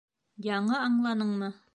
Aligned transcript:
Яңы 0.45 0.73
аңланыңмы? 0.79 1.51